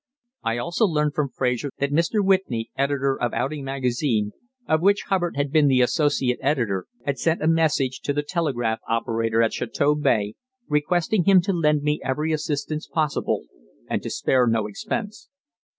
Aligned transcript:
I 0.41 0.57
also 0.57 0.87
learned 0.87 1.13
from 1.13 1.29
Fraser 1.29 1.69
that 1.77 1.91
Mr. 1.91 2.25
Whitney, 2.25 2.71
editor 2.75 3.15
of 3.21 3.35
Outing 3.35 3.63
magazine, 3.63 4.31
of 4.67 4.81
which 4.81 5.03
Hubbard 5.09 5.35
had 5.35 5.51
been 5.51 5.67
the 5.67 5.81
associate 5.81 6.39
editor, 6.41 6.87
had 7.05 7.19
sent 7.19 7.43
a 7.43 7.47
message 7.47 7.99
to 8.05 8.11
the 8.13 8.23
telegraph 8.23 8.79
operator 8.89 9.43
at 9.43 9.53
Chateau 9.53 9.93
Bay 9.93 10.33
requesting 10.67 11.25
him 11.25 11.39
to 11.41 11.53
lend 11.53 11.83
me 11.83 12.01
every 12.03 12.31
assistance 12.31 12.87
possible 12.87 13.43
and 13.87 14.01
"to 14.01 14.09
spare 14.09 14.47
no 14.47 14.65
expense." 14.65 15.29